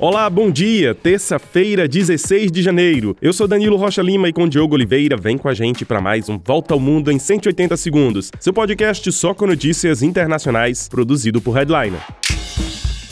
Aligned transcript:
Olá, 0.00 0.30
bom 0.30 0.48
dia. 0.48 0.94
Terça-feira, 0.94 1.88
16 1.88 2.52
de 2.52 2.62
janeiro. 2.62 3.16
Eu 3.20 3.32
sou 3.32 3.48
Danilo 3.48 3.76
Rocha 3.76 4.00
Lima 4.00 4.28
e 4.28 4.32
com 4.32 4.48
Diogo 4.48 4.76
Oliveira 4.76 5.16
vem 5.16 5.36
com 5.36 5.48
a 5.48 5.54
gente 5.54 5.84
para 5.84 6.00
mais 6.00 6.28
um 6.28 6.38
Volta 6.38 6.72
ao 6.72 6.78
Mundo 6.78 7.10
em 7.10 7.18
180 7.18 7.76
segundos. 7.76 8.30
Seu 8.38 8.52
podcast 8.52 9.10
só 9.10 9.34
com 9.34 9.44
notícias 9.44 10.00
internacionais, 10.00 10.88
produzido 10.88 11.40
por 11.40 11.56
Headliner. 11.56 12.00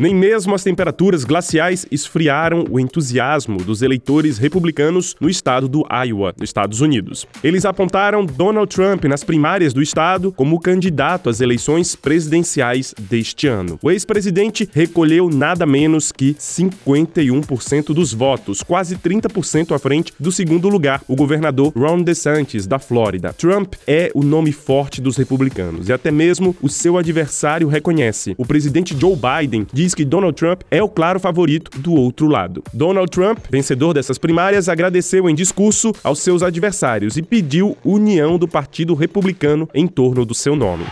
Nem 0.00 0.14
mesmo 0.14 0.54
as 0.54 0.64
temperaturas 0.64 1.24
glaciais 1.24 1.84
esfriaram 1.90 2.64
o 2.70 2.80
entusiasmo 2.80 3.58
dos 3.58 3.82
eleitores 3.82 4.38
republicanos 4.38 5.14
no 5.20 5.28
estado 5.28 5.68
do 5.68 5.84
Iowa, 5.92 6.32
nos 6.38 6.48
Estados 6.48 6.80
Unidos. 6.80 7.26
Eles 7.44 7.66
apontaram 7.66 8.24
Donald 8.24 8.74
Trump 8.74 9.04
nas 9.04 9.22
primárias 9.22 9.74
do 9.74 9.82
estado 9.82 10.32
como 10.32 10.58
candidato 10.58 11.28
às 11.28 11.42
eleições 11.42 11.94
presidenciais 11.94 12.94
deste 12.98 13.46
ano. 13.46 13.78
O 13.82 13.90
ex-presidente 13.90 14.66
recolheu 14.72 15.28
nada 15.28 15.66
menos 15.66 16.10
que 16.12 16.32
51% 16.32 17.92
dos 17.92 18.14
votos, 18.14 18.62
quase 18.62 18.96
30% 18.96 19.74
à 19.74 19.78
frente 19.78 20.14
do 20.18 20.32
segundo 20.32 20.70
lugar, 20.70 21.02
o 21.06 21.14
governador 21.14 21.74
Ron 21.76 22.00
DeSantis, 22.00 22.66
da 22.66 22.78
Flórida. 22.78 23.34
Trump 23.34 23.74
é 23.86 24.10
o 24.14 24.22
nome 24.22 24.50
forte 24.50 24.98
dos 24.98 25.18
republicanos 25.18 25.90
e 25.90 25.92
até 25.92 26.10
mesmo 26.10 26.56
o 26.62 26.70
seu 26.70 26.96
adversário 26.96 27.68
reconhece. 27.68 28.34
O 28.38 28.46
presidente 28.46 28.98
Joe 28.98 29.14
Biden 29.14 29.66
diz 29.70 29.89
diz 29.90 29.94
que 29.94 30.04
Donald 30.04 30.36
Trump 30.36 30.62
é 30.70 30.82
o 30.82 30.88
claro 30.88 31.18
favorito 31.18 31.78
do 31.78 31.94
outro 31.94 32.28
lado. 32.28 32.62
Donald 32.72 33.10
Trump, 33.10 33.38
vencedor 33.50 33.92
dessas 33.92 34.18
primárias, 34.18 34.68
agradeceu 34.68 35.28
em 35.28 35.34
discurso 35.34 35.92
aos 36.02 36.20
seus 36.20 36.42
adversários 36.42 37.16
e 37.16 37.22
pediu 37.22 37.76
união 37.84 38.38
do 38.38 38.46
Partido 38.46 38.94
Republicano 38.94 39.68
em 39.74 39.86
torno 39.86 40.24
do 40.24 40.34
seu 40.34 40.54
nome. 40.54 40.86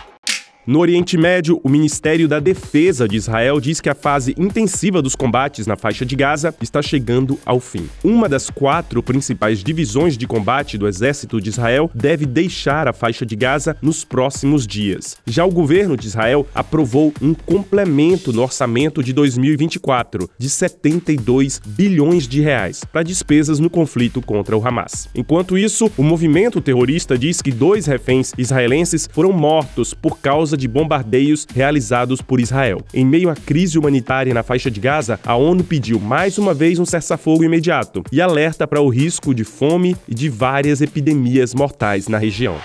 No 0.69 0.81
Oriente 0.81 1.17
Médio, 1.17 1.59
o 1.63 1.67
Ministério 1.67 2.27
da 2.27 2.39
Defesa 2.39 3.07
de 3.07 3.15
Israel 3.15 3.59
diz 3.59 3.81
que 3.81 3.89
a 3.89 3.95
fase 3.95 4.35
intensiva 4.37 5.01
dos 5.01 5.15
combates 5.15 5.65
na 5.65 5.75
faixa 5.75 6.05
de 6.05 6.15
Gaza 6.15 6.53
está 6.61 6.79
chegando 6.79 7.39
ao 7.43 7.59
fim. 7.59 7.89
Uma 8.03 8.29
das 8.29 8.51
quatro 8.51 9.01
principais 9.01 9.63
divisões 9.63 10.15
de 10.15 10.27
combate 10.27 10.77
do 10.77 10.87
exército 10.87 11.41
de 11.41 11.49
Israel 11.49 11.89
deve 11.91 12.27
deixar 12.27 12.87
a 12.87 12.93
faixa 12.93 13.25
de 13.25 13.35
Gaza 13.35 13.75
nos 13.81 14.05
próximos 14.05 14.67
dias. 14.67 15.17
Já 15.25 15.43
o 15.43 15.49
governo 15.49 15.97
de 15.97 16.05
Israel 16.05 16.45
aprovou 16.53 17.11
um 17.19 17.33
complemento 17.33 18.31
no 18.31 18.43
orçamento 18.43 19.01
de 19.01 19.11
2024 19.11 20.29
de 20.37 20.49
72 20.51 21.59
bilhões 21.65 22.27
de 22.27 22.41
reais 22.41 22.85
para 22.85 23.01
despesas 23.01 23.57
no 23.57 23.71
conflito 23.71 24.21
contra 24.21 24.55
o 24.55 24.63
Hamas. 24.63 25.09
Enquanto 25.15 25.57
isso, 25.57 25.91
o 25.97 26.03
movimento 26.03 26.61
terrorista 26.61 27.17
diz 27.17 27.41
que 27.41 27.51
dois 27.51 27.87
reféns 27.87 28.33
israelenses 28.37 29.09
foram 29.11 29.31
mortos 29.31 29.95
por 29.95 30.19
causa 30.19 30.58
de 30.59 30.67
bombardeios 30.67 31.47
realizados 31.53 32.21
por 32.21 32.39
Israel. 32.39 32.81
Em 32.93 33.05
meio 33.05 33.29
à 33.29 33.35
crise 33.35 33.79
humanitária 33.79 34.33
na 34.33 34.43
faixa 34.43 34.69
de 34.69 34.79
Gaza, 34.79 35.19
a 35.25 35.35
ONU 35.35 35.63
pediu 35.63 35.99
mais 35.99 36.37
uma 36.37 36.53
vez 36.53 36.77
um 36.77 36.85
cessar-fogo 36.85 37.43
imediato 37.43 38.03
e 38.11 38.21
alerta 38.21 38.67
para 38.67 38.81
o 38.81 38.89
risco 38.89 39.33
de 39.33 39.43
fome 39.43 39.95
e 40.07 40.13
de 40.13 40.29
várias 40.29 40.81
epidemias 40.81 41.53
mortais 41.53 42.07
na 42.07 42.17
região. 42.17 42.57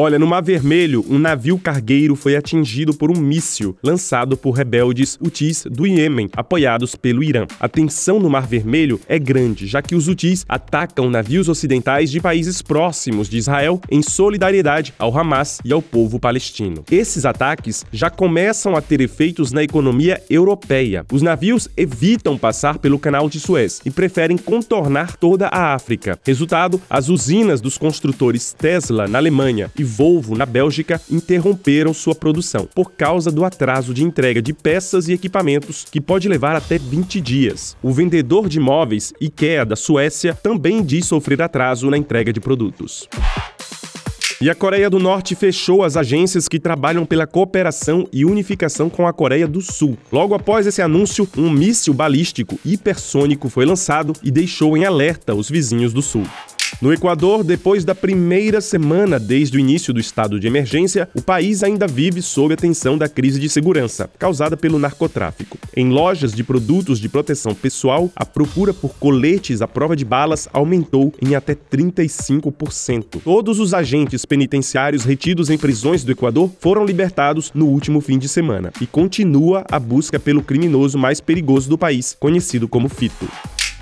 Olha, 0.00 0.16
no 0.16 0.28
Mar 0.28 0.44
Vermelho, 0.44 1.04
um 1.10 1.18
navio 1.18 1.58
cargueiro 1.58 2.14
foi 2.14 2.36
atingido 2.36 2.94
por 2.94 3.10
um 3.10 3.20
míssil 3.20 3.76
lançado 3.82 4.36
por 4.36 4.52
rebeldes 4.52 5.18
Houthis 5.20 5.66
do 5.68 5.88
Iêmen, 5.88 6.30
apoiados 6.36 6.94
pelo 6.94 7.20
Irã. 7.20 7.48
A 7.58 7.68
tensão 7.68 8.20
no 8.20 8.30
Mar 8.30 8.46
Vermelho 8.46 9.00
é 9.08 9.18
grande, 9.18 9.66
já 9.66 9.82
que 9.82 9.96
os 9.96 10.06
Houthis 10.06 10.46
atacam 10.48 11.10
navios 11.10 11.48
ocidentais 11.48 12.12
de 12.12 12.20
países 12.20 12.62
próximos 12.62 13.28
de 13.28 13.38
Israel 13.38 13.80
em 13.90 14.00
solidariedade 14.00 14.94
ao 15.00 15.18
Hamas 15.18 15.58
e 15.64 15.72
ao 15.72 15.82
povo 15.82 16.20
palestino. 16.20 16.84
Esses 16.88 17.24
ataques 17.24 17.84
já 17.90 18.08
começam 18.08 18.76
a 18.76 18.80
ter 18.80 19.00
efeitos 19.00 19.50
na 19.50 19.64
economia 19.64 20.22
europeia. 20.30 21.04
Os 21.12 21.22
navios 21.22 21.68
evitam 21.76 22.38
passar 22.38 22.78
pelo 22.78 23.00
canal 23.00 23.28
de 23.28 23.40
Suez 23.40 23.80
e 23.84 23.90
preferem 23.90 24.38
contornar 24.38 25.16
toda 25.16 25.48
a 25.48 25.74
África. 25.74 26.16
Resultado, 26.24 26.80
as 26.88 27.08
usinas 27.08 27.60
dos 27.60 27.76
construtores 27.76 28.52
Tesla 28.56 29.08
na 29.08 29.18
Alemanha 29.18 29.68
e 29.76 29.87
Volvo, 29.88 30.36
na 30.36 30.46
Bélgica, 30.46 31.00
interromperam 31.10 31.94
sua 31.94 32.14
produção 32.14 32.68
por 32.74 32.92
causa 32.92 33.32
do 33.32 33.44
atraso 33.44 33.94
de 33.94 34.04
entrega 34.04 34.40
de 34.40 34.52
peças 34.52 35.08
e 35.08 35.12
equipamentos, 35.12 35.86
que 35.90 36.00
pode 36.00 36.28
levar 36.28 36.54
até 36.54 36.78
20 36.78 37.20
dias. 37.20 37.76
O 37.82 37.90
vendedor 37.90 38.48
de 38.48 38.60
móveis 38.60 39.12
IKEA 39.20 39.64
da 39.64 39.76
Suécia 39.76 40.34
também 40.34 40.82
diz 40.82 41.06
sofrer 41.06 41.40
atraso 41.42 41.90
na 41.90 41.96
entrega 41.96 42.32
de 42.32 42.40
produtos. 42.40 43.08
E 44.40 44.48
a 44.48 44.54
Coreia 44.54 44.88
do 44.88 45.00
Norte 45.00 45.34
fechou 45.34 45.82
as 45.82 45.96
agências 45.96 46.46
que 46.46 46.60
trabalham 46.60 47.04
pela 47.04 47.26
cooperação 47.26 48.06
e 48.12 48.24
unificação 48.24 48.88
com 48.88 49.04
a 49.04 49.12
Coreia 49.12 49.48
do 49.48 49.60
Sul. 49.60 49.98
Logo 50.12 50.32
após 50.32 50.64
esse 50.64 50.80
anúncio, 50.80 51.28
um 51.36 51.50
míssil 51.50 51.92
balístico 51.92 52.56
hipersônico 52.64 53.48
foi 53.48 53.66
lançado 53.66 54.12
e 54.22 54.30
deixou 54.30 54.76
em 54.76 54.84
alerta 54.84 55.34
os 55.34 55.50
vizinhos 55.50 55.92
do 55.92 56.02
Sul. 56.02 56.22
No 56.80 56.92
Equador, 56.92 57.42
depois 57.42 57.84
da 57.84 57.94
primeira 57.94 58.60
semana 58.60 59.18
desde 59.18 59.56
o 59.56 59.60
início 59.60 59.92
do 59.92 59.98
estado 59.98 60.38
de 60.38 60.46
emergência, 60.46 61.08
o 61.14 61.20
país 61.20 61.62
ainda 61.62 61.86
vive 61.86 62.22
sob 62.22 62.54
a 62.54 62.56
tensão 62.56 62.96
da 62.96 63.08
crise 63.08 63.40
de 63.40 63.48
segurança, 63.48 64.08
causada 64.18 64.56
pelo 64.56 64.78
narcotráfico. 64.78 65.58
Em 65.76 65.88
lojas 65.90 66.32
de 66.32 66.44
produtos 66.44 67.00
de 67.00 67.08
proteção 67.08 67.54
pessoal, 67.54 68.10
a 68.14 68.24
procura 68.24 68.72
por 68.72 68.94
coletes 68.94 69.60
à 69.60 69.66
prova 69.66 69.96
de 69.96 70.04
balas 70.04 70.48
aumentou 70.52 71.12
em 71.20 71.34
até 71.34 71.54
35%. 71.54 73.22
Todos 73.24 73.58
os 73.58 73.74
agentes 73.74 74.24
penitenciários 74.24 75.04
retidos 75.04 75.50
em 75.50 75.58
prisões 75.58 76.04
do 76.04 76.12
Equador 76.12 76.50
foram 76.60 76.84
libertados 76.84 77.50
no 77.54 77.66
último 77.66 78.00
fim 78.00 78.18
de 78.18 78.28
semana 78.28 78.72
e 78.80 78.86
continua 78.86 79.64
a 79.70 79.80
busca 79.80 80.18
pelo 80.18 80.42
criminoso 80.42 80.96
mais 80.96 81.20
perigoso 81.20 81.68
do 81.68 81.76
país, 81.76 82.16
conhecido 82.20 82.68
como 82.68 82.88
Fito. 82.88 83.28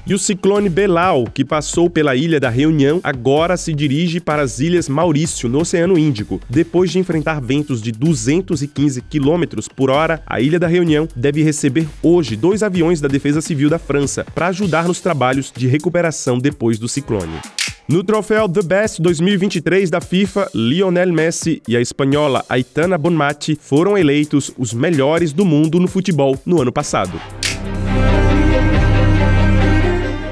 E 0.09 0.15
o 0.15 0.19
ciclone 0.21 0.69
Belal, 0.69 1.25
que 1.25 1.45
passou 1.45 1.91
pela 1.91 2.15
ilha 2.15 2.39
da 2.39 2.49
Reunião, 2.49 3.01
agora 3.03 3.57
se 3.57 3.75
dirige 3.75 4.21
para 4.21 4.41
as 4.41 4.61
ilhas 4.61 4.89
Maurício, 4.89 5.49
no 5.49 5.59
Oceano 5.59 5.99
Índico. 5.99 6.41
Depois 6.49 6.93
de 6.93 7.01
enfrentar 7.01 7.41
ventos 7.41 7.83
de 7.83 7.91
215 7.91 9.01
km 9.01 9.43
por 9.75 9.91
hora, 9.91 10.23
a 10.25 10.41
ilha 10.41 10.61
da 10.61 10.69
Reunião 10.69 11.09
deve 11.17 11.43
receber 11.43 11.89
hoje 12.01 12.37
dois 12.37 12.63
aviões 12.63 13.01
da 13.01 13.09
Defesa 13.09 13.41
Civil 13.41 13.69
da 13.69 13.81
França 13.81 14.25
para 14.33 14.47
ajudar 14.47 14.87
nos 14.87 15.01
trabalhos 15.01 15.53
de 15.53 15.67
recuperação 15.67 16.39
depois 16.39 16.79
do 16.79 16.87
ciclone. 16.89 17.41
No 17.89 18.05
troféu 18.05 18.49
The 18.49 18.63
Best 18.63 19.03
2023 19.03 19.91
da 19.91 20.01
FIFA, 20.01 20.49
Lionel 20.55 21.13
Messi 21.13 21.61
e 21.67 21.77
a 21.77 21.81
espanhola 21.81 22.45
Aitana 22.49 22.97
Bonmati 22.97 23.59
foram 23.61 23.99
eleitos 23.99 24.53
os 24.57 24.73
melhores 24.73 25.33
do 25.33 25.45
mundo 25.45 25.81
no 25.81 25.89
futebol 25.89 26.39
no 26.47 26.63
ano 26.63 26.71
passado. 26.71 27.21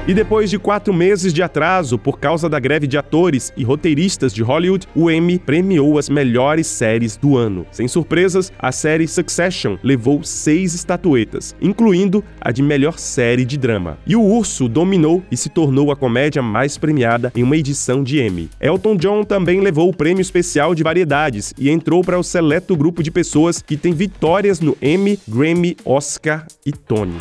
E 0.07 0.13
depois 0.13 0.51
de 0.51 0.59
quatro 0.59 0.93
meses 0.93 1.33
de 1.33 1.41
atraso 1.41 1.97
por 1.97 2.19
causa 2.19 2.47
da 2.47 2.59
greve 2.59 2.85
de 2.85 2.95
atores 2.95 3.51
e 3.57 3.63
roteiristas 3.63 4.31
de 4.31 4.43
Hollywood, 4.43 4.87
o 4.93 5.09
Emmy 5.09 5.39
premiou 5.39 5.97
as 5.97 6.09
melhores 6.09 6.67
séries 6.67 7.17
do 7.17 7.35
ano. 7.35 7.65
Sem 7.71 7.87
surpresas, 7.87 8.53
a 8.59 8.71
série 8.71 9.07
Succession 9.07 9.77
levou 9.81 10.23
seis 10.23 10.75
estatuetas, 10.75 11.55
incluindo 11.59 12.23
a 12.39 12.51
de 12.51 12.61
melhor 12.61 12.99
série 12.99 13.43
de 13.43 13.57
drama. 13.57 13.97
E 14.05 14.15
o 14.15 14.21
Urso 14.21 14.69
dominou 14.69 15.23
e 15.31 15.35
se 15.35 15.49
tornou 15.49 15.91
a 15.91 15.95
comédia 15.95 16.43
mais 16.43 16.77
premiada 16.77 17.31
em 17.35 17.41
uma 17.41 17.57
edição 17.57 18.03
de 18.03 18.21
Emmy. 18.21 18.51
Elton 18.61 18.97
John 18.97 19.23
também 19.23 19.59
levou 19.59 19.89
o 19.89 19.95
prêmio 19.95 20.21
especial 20.21 20.75
de 20.75 20.83
variedades 20.83 21.51
e 21.57 21.67
entrou 21.67 22.03
para 22.03 22.19
o 22.19 22.23
seleto 22.23 22.75
grupo 22.75 23.01
de 23.01 23.09
pessoas 23.09 23.59
que 23.59 23.75
tem 23.75 23.91
vitórias 23.91 24.59
no 24.59 24.77
Emmy, 24.79 25.17
Grammy, 25.27 25.75
Oscar 25.83 26.45
e 26.63 26.71
Tony. 26.71 27.17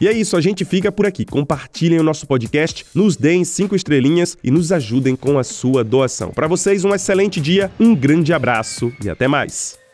E 0.00 0.08
é 0.08 0.12
isso, 0.12 0.36
a 0.36 0.40
gente 0.40 0.64
fica 0.64 0.92
por 0.92 1.06
aqui. 1.06 1.24
Compartilhem 1.24 1.98
o 1.98 2.02
nosso 2.02 2.26
podcast, 2.26 2.84
nos 2.94 3.16
deem 3.16 3.44
cinco 3.44 3.74
estrelinhas 3.74 4.36
e 4.42 4.50
nos 4.50 4.72
ajudem 4.72 5.16
com 5.16 5.38
a 5.38 5.44
sua 5.44 5.82
doação. 5.82 6.30
Para 6.30 6.46
vocês, 6.46 6.84
um 6.84 6.94
excelente 6.94 7.40
dia, 7.40 7.70
um 7.80 7.94
grande 7.94 8.32
abraço 8.32 8.92
e 9.02 9.08
até 9.08 9.26
mais. 9.26 9.85